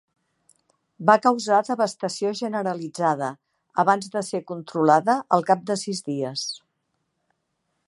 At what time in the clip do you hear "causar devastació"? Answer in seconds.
1.25-2.31